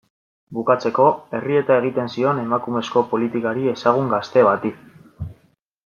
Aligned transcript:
Bukatzeko, 0.59 1.03
errieta 1.39 1.77
egiten 1.83 2.09
zion 2.15 2.41
emakumezko 2.45 3.05
politikari 3.13 3.71
ezagun 3.77 4.11
gazte 4.17 4.49
bati. 4.51 4.77